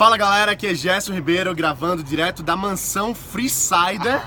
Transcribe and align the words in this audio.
Fala 0.00 0.16
galera, 0.16 0.52
aqui 0.52 0.66
é 0.66 0.74
Gerson 0.74 1.12
Ribeiro 1.12 1.54
gravando 1.54 2.02
direto 2.02 2.42
da 2.42 2.56
mansão 2.56 3.14
Freesider 3.14 4.18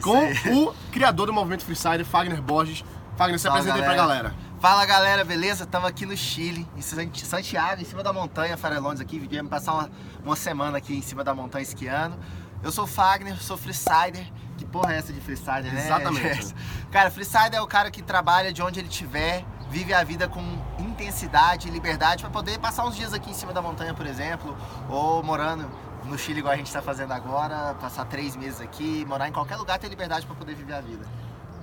com 0.00 0.30
o 0.54 0.72
criador 0.92 1.26
do 1.26 1.32
movimento 1.32 1.64
Freesider, 1.64 2.04
Fagner 2.06 2.40
Borges. 2.40 2.84
Fagner, 3.16 3.36
se 3.36 3.48
Fala, 3.48 3.58
apresenta 3.58 3.80
aí 3.80 3.84
pra 3.84 3.96
galera. 3.96 4.34
Fala 4.60 4.86
galera, 4.86 5.24
beleza? 5.24 5.64
Estamos 5.64 5.88
aqui 5.88 6.06
no 6.06 6.16
Chile, 6.16 6.64
em 6.76 6.80
Sant- 6.80 7.24
Santiago, 7.24 7.82
em 7.82 7.84
cima 7.84 8.04
da 8.04 8.12
montanha, 8.12 8.56
Farelones 8.56 9.00
aqui. 9.00 9.18
Viemos 9.18 9.50
passar 9.50 9.72
uma, 9.74 9.90
uma 10.24 10.36
semana 10.36 10.78
aqui 10.78 10.94
em 10.96 11.02
cima 11.02 11.24
da 11.24 11.34
montanha 11.34 11.64
esquiando. 11.64 12.16
Eu 12.62 12.70
sou 12.70 12.84
o 12.84 12.86
Fagner, 12.86 13.36
sou 13.42 13.56
freesider. 13.56 14.30
Que 14.56 14.64
porra 14.64 14.94
é 14.94 14.98
essa 14.98 15.12
de 15.12 15.20
freesider, 15.20 15.74
né? 15.74 15.86
Exatamente. 15.86 16.54
Cara, 16.92 17.10
freesider 17.10 17.56
é 17.56 17.60
o 17.60 17.66
cara 17.66 17.90
que 17.90 18.00
trabalha 18.00 18.52
de 18.52 18.62
onde 18.62 18.78
ele 18.78 18.88
estiver, 18.88 19.44
vive 19.70 19.94
a 19.94 20.02
vida 20.02 20.28
com 20.28 20.42
intensidade 20.78 21.68
e 21.68 21.70
liberdade 21.70 22.22
para 22.22 22.30
poder 22.30 22.58
passar 22.58 22.84
uns 22.84 22.96
dias 22.96 23.14
aqui 23.14 23.30
em 23.30 23.34
cima 23.34 23.52
da 23.52 23.62
montanha, 23.62 23.94
por 23.94 24.04
exemplo, 24.04 24.56
ou 24.88 25.22
morando 25.22 25.70
no 26.04 26.18
Chile 26.18 26.40
igual 26.40 26.52
a 26.52 26.56
gente 26.56 26.66
está 26.66 26.82
fazendo 26.82 27.12
agora, 27.12 27.74
passar 27.80 28.04
três 28.06 28.34
meses 28.34 28.60
aqui, 28.60 29.04
morar 29.06 29.28
em 29.28 29.32
qualquer 29.32 29.56
lugar, 29.56 29.78
ter 29.78 29.88
liberdade 29.88 30.26
para 30.26 30.34
poder 30.34 30.54
viver 30.54 30.74
a 30.74 30.80
vida. 30.80 31.06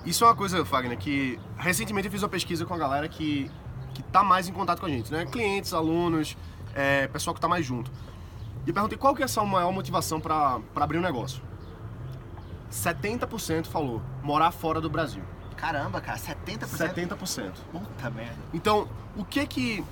Isso 0.05 0.23
é 0.23 0.27
uma 0.27 0.35
coisa, 0.35 0.63
Fagner, 0.63 0.97
que 0.97 1.37
recentemente 1.57 2.07
eu 2.07 2.11
fiz 2.11 2.23
uma 2.23 2.29
pesquisa 2.29 2.65
com 2.65 2.73
a 2.73 2.77
galera 2.77 3.09
que, 3.09 3.51
que 3.93 4.01
tá 4.03 4.23
mais 4.23 4.47
em 4.47 4.53
contato 4.53 4.79
com 4.79 4.85
a 4.85 4.89
gente, 4.89 5.11
né? 5.11 5.25
Clientes, 5.25 5.73
alunos, 5.73 6.37
é, 6.73 7.07
pessoal 7.07 7.33
que 7.33 7.41
tá 7.41 7.47
mais 7.47 7.65
junto. 7.65 7.91
E 8.65 8.71
perguntei 8.71 8.97
qual 8.97 9.13
que 9.13 9.21
é 9.21 9.25
a 9.25 9.27
sua 9.27 9.43
maior 9.43 9.71
motivação 9.73 10.21
para 10.21 10.61
abrir 10.75 10.97
um 10.97 11.01
negócio. 11.01 11.41
70% 12.71 13.65
falou 13.65 14.01
morar 14.23 14.51
fora 14.51 14.79
do 14.79 14.89
Brasil. 14.89 15.23
Caramba, 15.57 15.99
cara, 15.99 16.17
70%? 16.17 16.67
70%. 16.67 17.51
Puta 17.71 18.09
merda. 18.09 18.37
Então, 18.53 18.87
o 19.15 19.25
que 19.25 19.45
que 19.45 19.83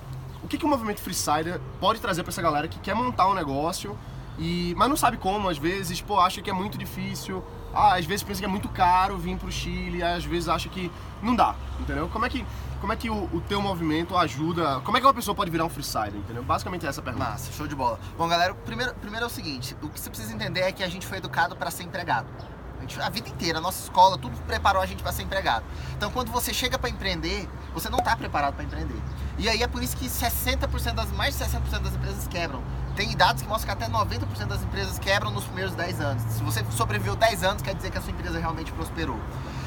o 0.44 0.48
que 0.48 0.58
que 0.58 0.66
o 0.66 0.68
movimento 0.68 1.02
Freesider 1.02 1.60
pode 1.80 2.00
trazer 2.00 2.22
para 2.22 2.30
essa 2.32 2.42
galera 2.42 2.68
que 2.68 2.80
quer 2.80 2.94
montar 2.94 3.28
um 3.28 3.34
negócio 3.34 3.98
e 4.38 4.76
mas 4.78 4.88
não 4.90 4.96
sabe 4.96 5.18
como, 5.18 5.50
às 5.50 5.58
vezes, 5.58 6.02
pô, 6.02 6.20
acha 6.20 6.42
que 6.42 6.50
é 6.50 6.54
muito 6.54 6.78
difícil, 6.78 7.44
ah, 7.74 7.96
às 7.96 8.06
vezes 8.06 8.24
pensa 8.24 8.40
que 8.40 8.46
é 8.46 8.50
muito 8.50 8.70
caro 8.70 9.18
vir 9.18 9.38
pro 9.38 9.52
Chile, 9.52 10.04
às 10.04 10.24
vezes 10.24 10.48
acha 10.48 10.70
que 10.70 10.92
não 11.22 11.36
dá, 11.36 11.56
entendeu? 11.80 12.08
Como 12.10 12.26
é 12.26 12.30
que 12.30 12.46
como 12.80 12.94
é 12.94 12.96
que 12.96 13.10
o, 13.10 13.24
o 13.34 13.42
teu 13.42 13.62
movimento 13.62 14.16
ajuda? 14.16 14.80
Como 14.82 14.96
é 14.96 15.00
que 15.00 15.08
uma 15.08 15.14
pessoa 15.14 15.34
pode 15.34 15.50
virar 15.50 15.66
um 15.66 15.70
freesider, 15.70 16.16
entendeu? 16.16 16.44
Basicamente 16.44 16.86
é 16.86 16.90
essa 16.90 17.02
a 17.02 17.04
pergunta. 17.04 17.26
Massa, 17.26 17.52
show 17.52 17.66
de 17.66 17.74
bola. 17.74 18.00
Bom, 18.18 18.28
galera, 18.28 18.54
primeiro, 18.54 18.94
primeiro 18.96 19.24
é 19.24 19.28
o 19.28 19.32
seguinte: 19.32 19.76
o 19.82 19.90
que 19.90 20.00
você 20.00 20.10
precisa 20.10 20.34
entender 20.34 20.62
é 20.62 20.72
que 20.72 20.84
a 20.84 20.88
gente 20.88 21.08
foi 21.08 21.18
educado 21.18 21.56
para 21.56 21.72
ser 21.72 21.84
empregado. 21.84 22.28
A, 23.04 23.10
vida 23.10 23.30
inteira, 23.30 23.58
a 23.58 23.62
nossa 23.62 23.82
escola, 23.84 24.18
tudo 24.18 24.38
preparou 24.44 24.82
a 24.82 24.86
gente 24.86 25.02
para 25.02 25.12
ser 25.12 25.24
empregado. 25.24 25.66
Então, 25.98 26.12
quando 26.12 26.32
você 26.32 26.54
chega 26.54 26.78
para 26.78 26.90
empreender, 26.90 27.50
você 27.74 27.90
não 27.90 28.00
está 28.00 28.16
preparado 28.16 28.54
para 28.54 28.64
empreender. 28.64 29.02
E 29.38 29.50
aí 29.50 29.64
é 29.64 29.68
por 29.68 29.82
isso 29.84 29.98
que 29.98 30.08
60% 30.08 30.94
das, 30.94 31.12
mais 31.12 31.38
de 31.38 31.44
60% 31.44 31.80
das 31.80 31.94
empresas 31.94 32.28
quebram. 32.28 32.64
Tem 32.96 33.16
dados 33.16 33.42
que 33.42 33.48
mostram 33.48 33.76
que 33.76 33.84
até 33.84 33.92
90% 33.92 34.46
das 34.48 34.64
empresas 34.64 34.98
quebram 35.00 35.32
nos 35.32 35.44
primeiros 35.46 35.76
10 35.76 36.00
anos. 36.00 36.24
Se 36.32 36.44
você 36.44 36.64
sobreviveu 36.72 37.16
10 37.16 37.44
anos, 37.44 37.62
quer 37.62 37.76
dizer 37.76 37.92
que 37.92 37.98
a 37.98 38.02
sua 38.02 38.12
empresa 38.12 38.40
realmente 38.40 38.72
prosperou. 38.72 39.20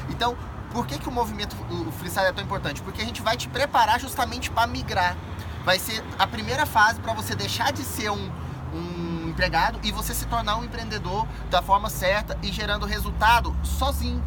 Então, 0.09 0.35
por 0.71 0.87
que, 0.87 0.97
que 0.97 1.07
o 1.07 1.11
movimento, 1.11 1.55
o 1.69 1.91
freestyle 1.91 2.27
é 2.27 2.31
tão 2.31 2.43
importante? 2.43 2.81
Porque 2.81 3.01
a 3.01 3.05
gente 3.05 3.21
vai 3.21 3.37
te 3.37 3.47
preparar 3.47 3.99
justamente 3.99 4.49
para 4.49 4.65
migrar. 4.65 5.15
Vai 5.63 5.77
ser 5.77 6.03
a 6.17 6.25
primeira 6.25 6.65
fase 6.65 6.99
para 6.99 7.13
você 7.13 7.35
deixar 7.35 7.71
de 7.71 7.83
ser 7.83 8.09
um, 8.09 8.31
um 8.73 9.29
empregado 9.29 9.79
e 9.83 9.91
você 9.91 10.13
se 10.13 10.25
tornar 10.25 10.57
um 10.57 10.63
empreendedor 10.63 11.27
da 11.49 11.61
forma 11.61 11.89
certa 11.89 12.37
e 12.41 12.51
gerando 12.51 12.85
resultado 12.85 13.55
sozinho. 13.63 14.23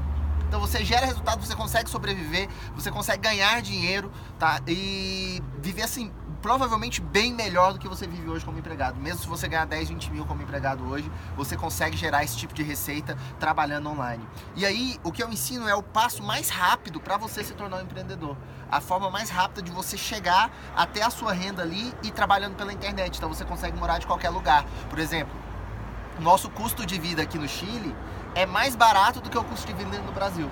Então 0.48 0.60
você 0.60 0.84
gera 0.84 1.06
resultado, 1.06 1.44
você 1.44 1.56
consegue 1.56 1.88
sobreviver, 1.88 2.48
você 2.74 2.90
consegue 2.90 3.22
ganhar 3.22 3.62
dinheiro, 3.62 4.12
tá? 4.38 4.60
E 4.68 5.42
viver 5.62 5.82
assim, 5.82 6.12
provavelmente 6.42 7.00
bem 7.00 7.32
melhor 7.32 7.72
do 7.72 7.78
que 7.78 7.88
você 7.88 8.06
vive 8.06 8.28
hoje 8.28 8.44
como 8.44 8.58
empregado. 8.58 9.00
Mesmo 9.00 9.20
se 9.20 9.28
você 9.28 9.46
ganhar 9.46 9.64
10, 9.64 9.90
20 9.90 10.10
mil 10.10 10.26
como 10.26 10.42
empregado 10.42 10.84
hoje, 10.90 11.10
você 11.36 11.56
consegue 11.56 11.96
gerar 11.96 12.24
esse 12.24 12.36
tipo 12.36 12.52
de 12.52 12.64
receita 12.64 13.16
trabalhando 13.38 13.88
online. 13.88 14.28
E 14.56 14.66
aí, 14.66 14.98
o 15.04 15.12
que 15.12 15.22
eu 15.22 15.30
ensino 15.30 15.68
é 15.68 15.74
o 15.74 15.82
passo 15.82 16.22
mais 16.22 16.50
rápido 16.50 17.00
para 17.00 17.16
você 17.16 17.44
se 17.44 17.54
tornar 17.54 17.78
um 17.78 17.82
empreendedor. 17.82 18.36
A 18.68 18.80
forma 18.80 19.08
mais 19.08 19.30
rápida 19.30 19.62
de 19.62 19.70
você 19.70 19.96
chegar 19.96 20.50
até 20.74 21.02
a 21.02 21.10
sua 21.10 21.32
renda 21.32 21.62
ali 21.62 21.94
e 22.02 22.10
trabalhando 22.10 22.56
pela 22.56 22.72
internet. 22.72 23.16
Então 23.16 23.28
você 23.28 23.44
consegue 23.44 23.78
morar 23.78 23.98
de 23.98 24.06
qualquer 24.06 24.30
lugar. 24.30 24.64
Por 24.90 24.98
exemplo, 24.98 25.34
nosso 26.18 26.50
custo 26.50 26.84
de 26.84 26.98
vida 26.98 27.22
aqui 27.22 27.38
no 27.38 27.48
Chile 27.48 27.94
é 28.34 28.46
mais 28.46 28.74
barato 28.74 29.20
do 29.20 29.30
que 29.30 29.38
o 29.38 29.44
custo 29.44 29.66
de 29.66 29.74
vida 29.74 29.98
no 29.98 30.12
Brasil. 30.12 30.50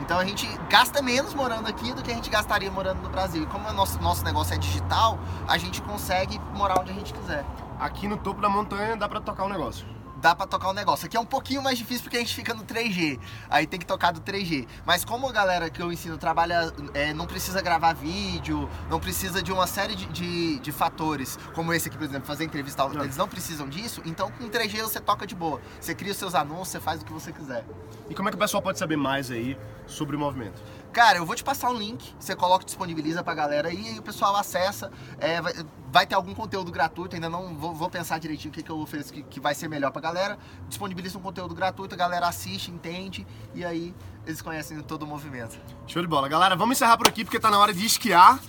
Então 0.00 0.18
a 0.18 0.24
gente 0.24 0.46
gasta 0.68 1.00
menos 1.02 1.34
morando 1.34 1.68
aqui 1.68 1.92
do 1.92 2.02
que 2.02 2.10
a 2.10 2.14
gente 2.14 2.30
gastaria 2.30 2.70
morando 2.70 3.02
no 3.02 3.08
Brasil. 3.08 3.42
E 3.42 3.46
como 3.46 3.68
o 3.68 3.72
nosso, 3.72 4.00
nosso 4.00 4.24
negócio 4.24 4.54
é 4.54 4.58
digital, 4.58 5.18
a 5.48 5.56
gente 5.58 5.80
consegue 5.82 6.38
morar 6.54 6.80
onde 6.80 6.90
a 6.90 6.94
gente 6.94 7.12
quiser. 7.12 7.44
Aqui 7.78 8.06
no 8.06 8.16
topo 8.16 8.40
da 8.40 8.48
montanha 8.48 8.96
dá 8.96 9.08
para 9.08 9.20
tocar 9.20 9.44
um 9.44 9.48
negócio. 9.48 9.95
Dá 10.26 10.34
pra 10.34 10.44
tocar 10.44 10.70
o 10.70 10.72
negócio. 10.72 11.06
Aqui 11.06 11.16
é 11.16 11.20
um 11.20 11.24
pouquinho 11.24 11.62
mais 11.62 11.78
difícil 11.78 12.02
porque 12.02 12.16
a 12.16 12.18
gente 12.18 12.34
fica 12.34 12.52
no 12.52 12.64
3G. 12.64 13.16
Aí 13.48 13.64
tem 13.64 13.78
que 13.78 13.86
tocar 13.86 14.12
do 14.12 14.20
3G. 14.20 14.66
Mas 14.84 15.04
como 15.04 15.28
a 15.28 15.30
galera 15.30 15.70
que 15.70 15.80
eu 15.80 15.92
ensino 15.92 16.18
trabalha, 16.18 16.72
é, 16.94 17.14
não 17.14 17.28
precisa 17.28 17.62
gravar 17.62 17.92
vídeo, 17.92 18.68
não 18.90 18.98
precisa 18.98 19.40
de 19.40 19.52
uma 19.52 19.68
série 19.68 19.94
de, 19.94 20.04
de, 20.06 20.58
de 20.58 20.72
fatores, 20.72 21.38
como 21.54 21.72
esse 21.72 21.86
aqui, 21.86 21.96
por 21.96 22.02
exemplo, 22.02 22.26
fazer 22.26 22.42
entrevista, 22.42 22.88
Não. 22.88 23.04
eles 23.04 23.16
não 23.16 23.28
precisam 23.28 23.68
disso, 23.68 24.02
então 24.04 24.28
com 24.32 24.48
3G 24.50 24.82
você 24.82 24.98
toca 24.98 25.28
de 25.28 25.36
boa. 25.36 25.60
Você 25.80 25.94
cria 25.94 26.10
os 26.10 26.18
seus 26.18 26.34
anúncios, 26.34 26.70
você 26.70 26.80
faz 26.80 27.02
o 27.02 27.04
que 27.04 27.12
você 27.12 27.30
quiser. 27.30 27.64
E 28.10 28.14
como 28.16 28.28
é 28.28 28.32
que 28.32 28.36
o 28.36 28.40
pessoal 28.40 28.60
pode 28.60 28.80
saber 28.80 28.96
mais 28.96 29.30
aí 29.30 29.56
sobre 29.86 30.16
o 30.16 30.18
movimento? 30.18 30.60
Cara, 30.96 31.18
eu 31.18 31.26
vou 31.26 31.36
te 31.36 31.44
passar 31.44 31.68
um 31.68 31.74
link, 31.74 32.14
você 32.18 32.34
coloca, 32.34 32.64
disponibiliza 32.64 33.22
pra 33.22 33.34
galera 33.34 33.68
aí, 33.68 33.78
e 33.82 33.88
aí 33.90 33.98
o 33.98 34.02
pessoal 34.02 34.34
acessa. 34.34 34.90
é, 35.20 35.42
vai, 35.42 35.52
vai 35.92 36.06
ter 36.06 36.14
algum 36.14 36.34
conteúdo 36.34 36.72
gratuito, 36.72 37.14
ainda 37.14 37.28
não 37.28 37.54
vou, 37.54 37.74
vou 37.74 37.90
pensar 37.90 38.18
direitinho 38.18 38.50
o 38.50 38.54
que, 38.54 38.62
que 38.62 38.70
eu 38.70 38.78
ofereço 38.78 39.12
que, 39.12 39.22
que 39.22 39.38
vai 39.38 39.54
ser 39.54 39.68
melhor 39.68 39.90
pra 39.90 40.00
galera. 40.00 40.38
Disponibiliza 40.66 41.18
um 41.18 41.20
conteúdo 41.20 41.54
gratuito, 41.54 41.94
a 41.94 41.98
galera 41.98 42.26
assiste, 42.26 42.70
entende, 42.70 43.26
e 43.54 43.62
aí 43.62 43.94
eles 44.26 44.40
conhecem 44.40 44.80
todo 44.80 45.02
o 45.02 45.06
movimento. 45.06 45.58
Show 45.86 46.00
de 46.00 46.08
bola. 46.08 46.30
Galera, 46.30 46.56
vamos 46.56 46.78
encerrar 46.78 46.96
por 46.96 47.06
aqui 47.06 47.26
porque 47.26 47.38
tá 47.38 47.50
na 47.50 47.58
hora 47.58 47.74
de 47.74 47.84
esquiar. 47.84 48.40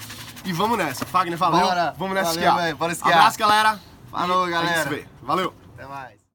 E 0.46 0.54
vamos 0.54 0.78
nessa. 0.78 1.06
Fagner, 1.06 1.38
valeu. 1.38 1.68
Bora. 1.68 1.94
Vamos 1.98 2.16
nessa 2.16 2.30
Valeu, 2.30 2.44
esquiar. 2.48 2.64
velho. 2.64 2.78
Bora 2.78 2.94
esquiar. 2.94 3.18
Abraço, 3.18 3.38
galera. 3.38 3.80
Falou, 4.10 4.48
E 4.50 4.54
A 4.54 4.62
gente 4.62 4.70
galera. 4.70 4.84
se 4.90 4.96
vê. 4.96 5.08
Valeu. 5.22 5.54
Até 5.74 5.86
mais. 5.86 6.27